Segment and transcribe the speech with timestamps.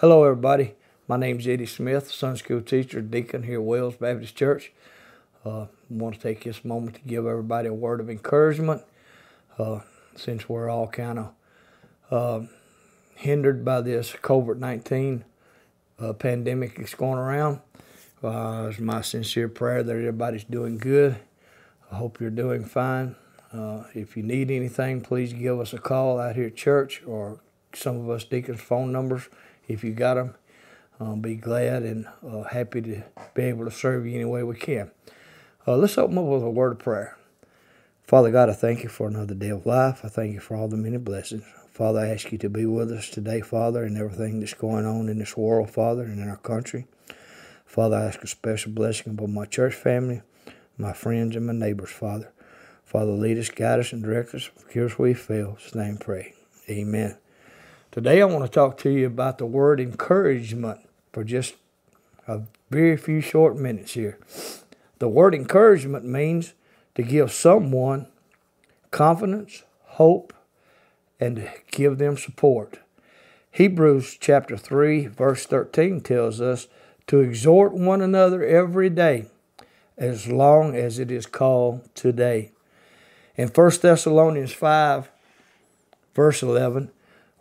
[0.00, 0.76] Hello, everybody.
[1.08, 4.70] My name is Eddie Smith, Sunday school teacher, deacon here at Wells Baptist Church.
[5.44, 8.82] Uh, I want to take this moment to give everybody a word of encouragement
[9.58, 9.80] uh,
[10.14, 11.32] since we're all kind of
[12.12, 12.46] uh,
[13.16, 15.24] hindered by this COVID 19
[15.98, 17.58] uh, pandemic that's going around.
[18.22, 21.16] Uh, it's my sincere prayer that everybody's doing good.
[21.90, 23.16] I hope you're doing fine.
[23.52, 27.40] Uh, if you need anything, please give us a call out here at church or
[27.74, 29.28] some of us deacons' phone numbers
[29.68, 30.34] if you got them.
[31.00, 33.02] I'll be glad and uh, happy to
[33.34, 34.90] be able to serve you any way we can.
[35.66, 37.16] Uh, let's open up with a word of prayer.
[38.02, 40.00] Father God, I thank you for another day of life.
[40.02, 41.44] I thank you for all the many blessings.
[41.70, 45.08] Father, I ask you to be with us today, Father, and everything that's going on
[45.08, 46.86] in this world, Father, and in our country.
[47.64, 50.22] Father, I ask a special blessing upon my church family,
[50.76, 52.32] my friends, and my neighbors, Father.
[52.82, 54.44] Father, lead us, guide us, and direct us.
[54.56, 55.58] Forgive us we fail.
[55.72, 56.34] In name pray.
[56.68, 57.18] Amen.
[57.90, 61.54] Today I want to talk to you about the word encouragement for just
[62.26, 64.18] a very few short minutes here.
[64.98, 66.52] The word encouragement means
[66.96, 68.06] to give someone
[68.90, 70.34] confidence, hope,
[71.18, 72.78] and to give them support.
[73.52, 76.68] Hebrews chapter 3, verse 13 tells us
[77.06, 79.24] to exhort one another every day
[79.96, 82.52] as long as it is called today.
[83.34, 85.10] In 1 Thessalonians 5,
[86.14, 86.90] verse 11,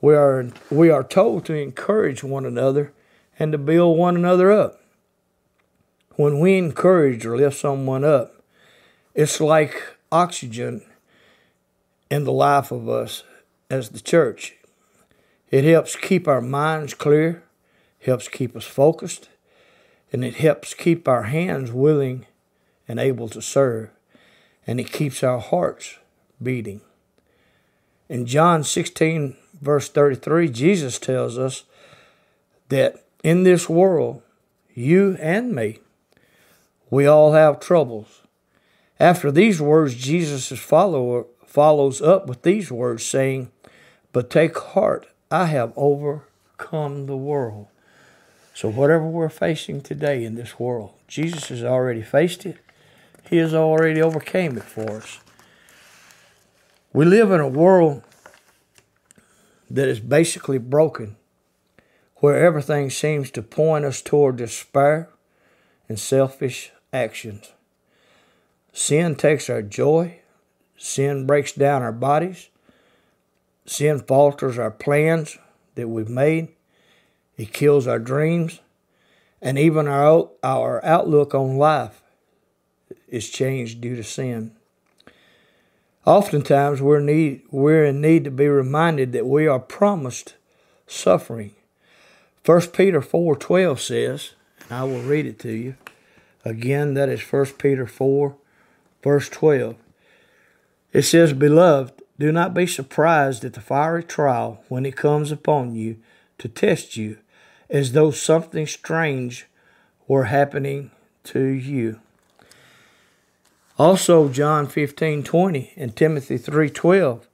[0.00, 2.92] we are, we are told to encourage one another
[3.38, 4.80] and to build one another up.
[6.16, 8.42] When we encourage or lift someone up,
[9.14, 10.82] it's like oxygen
[12.10, 13.22] in the life of us
[13.70, 14.54] as the church.
[15.50, 17.42] It helps keep our minds clear,
[18.00, 19.28] helps keep us focused,
[20.12, 22.26] and it helps keep our hands willing
[22.88, 23.90] and able to serve,
[24.66, 25.98] and it keeps our hearts
[26.42, 26.80] beating.
[28.08, 31.64] In John 16, verse 33, Jesus tells us
[32.68, 34.22] that in this world,
[34.74, 35.78] you and me,
[36.90, 38.22] we all have troubles.
[39.00, 43.50] After these words, Jesus' follower follows up with these words, saying,
[44.12, 47.68] But take heart, I have overcome the world.
[48.54, 52.56] So, whatever we're facing today in this world, Jesus has already faced it.
[53.28, 55.18] He has already overcame it for us.
[56.92, 58.02] We live in a world
[59.70, 61.16] that is basically broken,
[62.16, 65.08] where everything seems to point us toward despair
[65.88, 67.52] and selfish actions.
[68.72, 70.20] Sin takes our joy,
[70.76, 72.48] sin breaks down our bodies,
[73.64, 75.38] sin falters our plans
[75.74, 76.48] that we've made,
[77.36, 78.60] it kills our dreams,
[79.42, 82.02] and even our, our outlook on life
[83.08, 84.55] is changed due to sin.
[86.06, 90.36] Oftentimes, we're, need, we're in need to be reminded that we are promised
[90.86, 91.50] suffering.
[92.44, 95.74] 1 Peter 4.12 says, and I will read it to you.
[96.44, 98.36] Again, that is 1 Peter 4,
[99.02, 99.74] verse 12.
[100.92, 105.74] It says, Beloved, do not be surprised at the fiery trial when it comes upon
[105.74, 105.96] you
[106.38, 107.18] to test you,
[107.68, 109.46] as though something strange
[110.06, 110.92] were happening
[111.24, 112.00] to you.
[113.78, 117.28] Also, John 15 20 and Timothy 3 12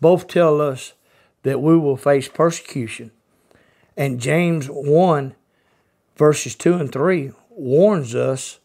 [0.00, 0.94] both tell us
[1.42, 3.10] that we will face persecution.
[3.96, 5.34] And James 1
[6.16, 8.58] verses 2 and 3 warns us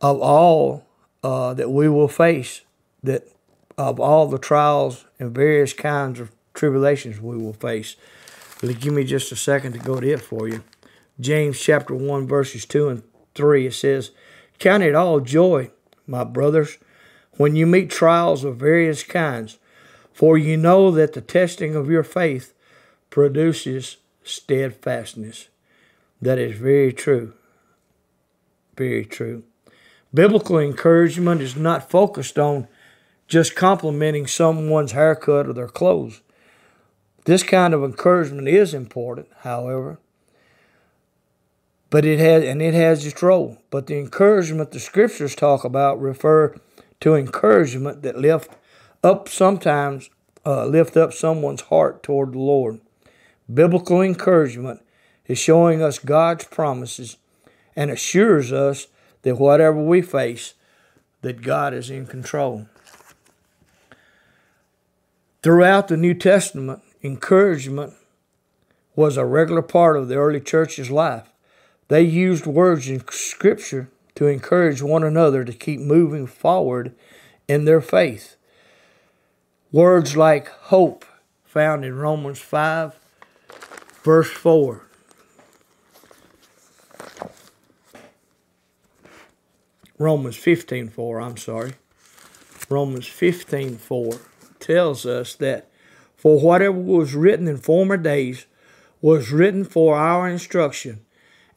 [0.00, 0.86] of all
[1.24, 2.62] uh, that we will face,
[3.02, 3.24] that
[3.76, 7.96] of all the trials and various kinds of tribulations we will face.
[8.60, 10.62] But give me just a second to go to it for you.
[11.20, 13.02] James chapter 1, verses 2 and
[13.34, 14.12] 3, it says,
[14.58, 15.70] Count it all joy
[16.08, 16.78] my brothers,
[17.32, 19.58] when you meet trials of various kinds,
[20.12, 22.52] for you know that the testing of your faith
[23.10, 25.48] produces steadfastness.
[26.20, 27.34] That is very true.
[28.76, 29.44] Very true.
[30.12, 32.66] Biblical encouragement is not focused on
[33.28, 36.22] just complimenting someone's haircut or their clothes.
[37.24, 39.98] This kind of encouragement is important, however,
[41.90, 43.58] but it has and it has its role.
[43.70, 46.56] But the encouragement the scriptures talk about refer
[47.00, 48.50] to encouragement that lift
[49.02, 50.10] up sometimes
[50.44, 52.80] uh, lift up someone's heart toward the Lord.
[53.52, 54.80] Biblical encouragement
[55.26, 57.16] is showing us God's promises
[57.76, 58.88] and assures us
[59.22, 60.54] that whatever we face,
[61.22, 62.66] that God is in control.
[65.42, 67.94] Throughout the New Testament, encouragement
[68.96, 71.28] was a regular part of the early church's life.
[71.88, 76.94] They used words in Scripture to encourage one another to keep moving forward
[77.48, 78.36] in their faith.
[79.72, 81.06] Words like hope,
[81.44, 82.94] found in Romans 5,
[84.04, 84.84] verse 4.
[89.96, 91.72] Romans 15 4, I'm sorry.
[92.68, 94.20] Romans 15 4
[94.60, 95.70] tells us that
[96.16, 98.46] for whatever was written in former days
[99.00, 101.04] was written for our instruction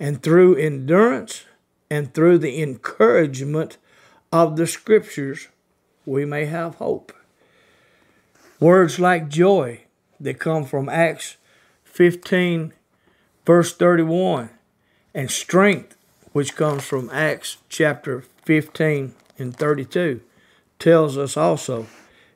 [0.01, 1.45] and through endurance
[1.91, 3.77] and through the encouragement
[4.31, 5.47] of the scriptures,
[6.07, 7.13] we may have hope.
[8.59, 9.81] Words like joy
[10.19, 11.37] that come from Acts
[11.83, 12.73] 15,
[13.45, 14.49] verse 31,
[15.13, 15.95] and strength,
[16.31, 20.21] which comes from Acts chapter 15 and 32,
[20.79, 21.85] tells us also.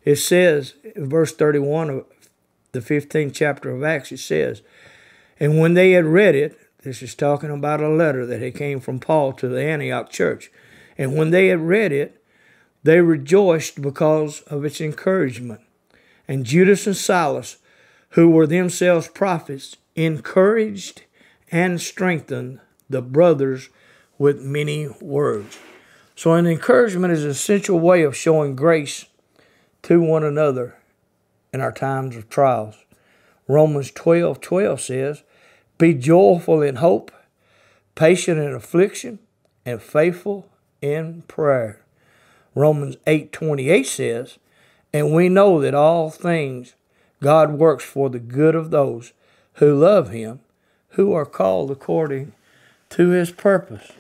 [0.03, 2.05] It says in verse 31 of
[2.73, 4.61] the 15th chapter of Acts, it says,
[5.39, 8.79] And when they had read it, this is talking about a letter that had came
[8.79, 10.51] from Paul to the Antioch church.
[10.99, 12.23] And when they had read it,
[12.83, 15.61] they rejoiced because of its encouragement.
[16.27, 17.57] And Judas and Silas,
[18.09, 21.01] who were themselves prophets, encouraged
[21.51, 23.69] and strengthened the brothers
[24.19, 25.57] with many words.
[26.15, 29.05] So, an encouragement is an essential way of showing grace
[29.83, 30.75] to one another
[31.51, 32.75] in our times of trials.
[33.47, 35.23] Romans 12 12 says,
[35.77, 37.11] Be joyful in hope,
[37.95, 39.19] patient in affliction,
[39.65, 40.47] and faithful
[40.81, 41.81] in prayer.
[42.53, 44.37] Romans 8:28 says,
[44.93, 46.75] And we know that all things
[47.21, 49.11] God works for the good of those
[49.55, 50.39] who love Him,
[50.89, 52.33] who are called according
[52.91, 53.91] to His purpose.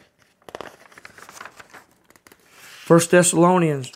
[2.87, 3.91] 1 Thessalonians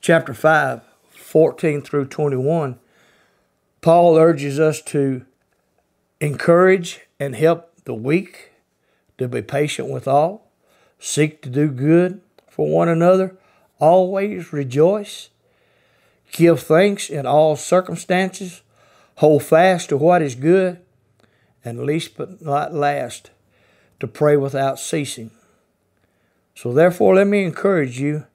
[0.00, 2.78] chapter 5, 14 through 21,
[3.80, 5.24] Paul urges us to
[6.20, 8.52] encourage and help the weak,
[9.18, 10.50] to be patient with all,
[10.98, 13.36] seek to do good for one another,
[13.78, 15.30] always rejoice,
[16.32, 18.62] give thanks in all circumstances,
[19.16, 20.80] hold fast to what is good,
[21.64, 23.30] and least but not last,
[24.00, 25.30] to pray without ceasing.
[26.54, 28.26] So, therefore, let me encourage you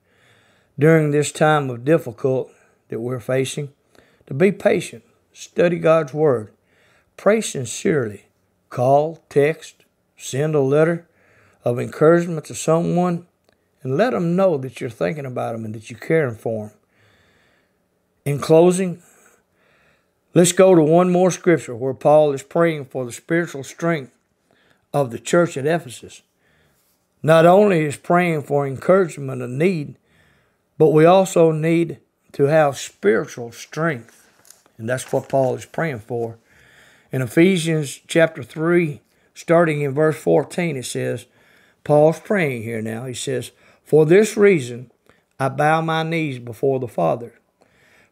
[0.78, 2.52] during this time of difficult
[2.90, 3.70] that we're facing
[4.28, 6.52] to be patient, study God's Word,
[7.22, 8.26] pray sincerely,
[8.72, 9.86] call, text,
[10.18, 11.08] send a letter
[11.64, 13.28] of encouragement to someone,
[13.84, 16.78] and let them know that you're thinking about them and that you're caring for them.
[18.26, 19.04] In closing,
[20.34, 24.18] let's go to one more scripture where Paul is praying for the spiritual strength
[24.92, 26.24] of the church at Ephesus
[27.24, 29.96] not only is praying for encouragement and need,
[30.80, 32.00] but we also need
[32.32, 34.28] to have spiritual strength.
[34.80, 36.40] And that's what Paul is praying for.
[37.12, 39.02] In Ephesians chapter 3,
[39.34, 41.26] starting in verse 14, it says,
[41.84, 43.06] Paul's praying here now.
[43.06, 43.52] He says,
[43.84, 44.92] For this reason
[45.40, 47.40] I bow my knees before the Father,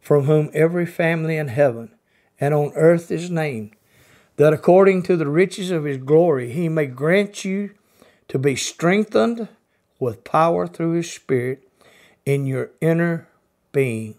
[0.01, 1.91] from whom every family in heaven
[2.39, 3.75] and on earth is named,
[4.37, 7.71] that according to the riches of his glory he may grant you
[8.29, 9.49] to be strengthened
[9.99, 11.67] with power through His Spirit
[12.25, 13.27] in your inner
[13.71, 14.15] being.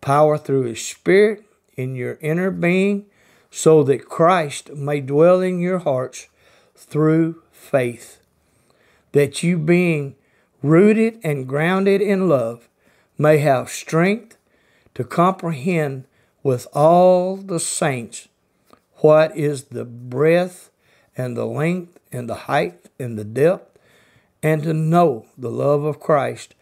[0.00, 1.44] Power through His Spirit
[1.76, 3.06] in your inner being,
[3.50, 6.28] so that Christ may dwell in your hearts
[6.76, 8.20] through faith.
[9.12, 10.16] That you, being
[10.62, 12.68] rooted and grounded in love,
[13.16, 14.36] may have strength
[14.94, 16.04] to comprehend
[16.42, 18.28] with all the saints
[18.96, 20.70] what is the breadth
[21.16, 23.78] and the length and the height and the depth,
[24.42, 26.54] and to know the love of Christ,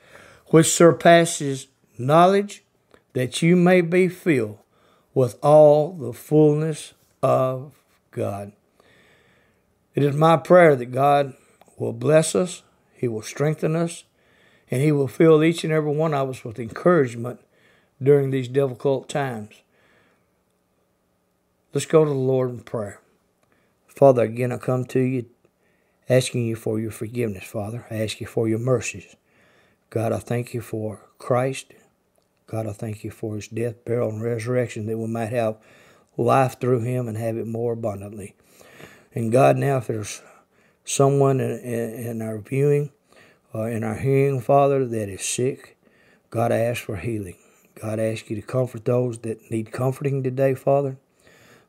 [0.46, 2.62] which surpasses knowledge,
[3.12, 4.58] that you may be filled
[5.16, 6.92] with all the fullness
[7.22, 7.72] of
[8.10, 8.52] God.
[9.94, 11.32] It is my prayer that God
[11.78, 14.04] will bless us, He will strengthen us,
[14.70, 17.40] and He will fill each and every one of us with encouragement
[18.00, 19.62] during these difficult times.
[21.72, 23.00] Let's go to the Lord in prayer.
[23.86, 25.24] Father, again, I come to you
[26.10, 27.86] asking you for your forgiveness, Father.
[27.90, 29.16] I ask you for your mercies.
[29.88, 31.72] God, I thank you for Christ.
[32.46, 35.56] God, I thank you for his death, burial, and resurrection that we might have
[36.16, 38.34] life through him and have it more abundantly.
[39.14, 40.22] And God, now if there's
[40.84, 42.90] someone in, in, in our viewing
[43.54, 45.76] uh, in our hearing, Father, that is sick,
[46.30, 47.36] God, I ask for healing.
[47.80, 50.98] God, I ask you to comfort those that need comforting today, Father.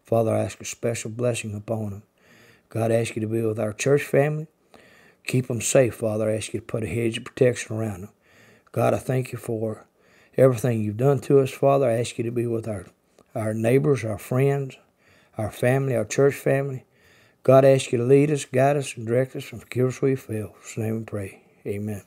[0.04, 2.04] Father, I ask a special blessing upon them.
[2.70, 4.48] God, I ask you to be with our church family.
[5.26, 6.30] Keep them safe, Father.
[6.30, 8.10] I ask you to put a hedge of protection around them.
[8.72, 9.87] God, I thank you for
[10.38, 11.90] everything you've done to us, Father.
[11.90, 12.86] I ask you to be with our,
[13.36, 14.78] our neighbors, our friends,
[15.38, 16.86] our family, our church family.
[17.44, 20.02] God, I ask you to lead us, guide us, and direct us, and forgive us
[20.02, 20.56] where we fail.
[20.76, 21.44] In name we pray.
[21.66, 22.04] Amen.